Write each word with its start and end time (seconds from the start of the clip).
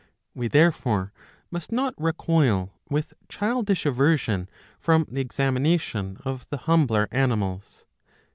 We 0.33 0.47
therefore 0.47 1.13
must 1.51 1.71
not 1.71 1.93
recoil 1.95 2.73
with 2.89 3.13
childish 3.29 3.85
aversion 3.85 4.49
from 4.79 5.05
the 5.07 5.21
examination 5.21 6.17
of 6.25 6.49
the 6.49 6.57
humbler 6.65 7.07
animals. 7.11 7.85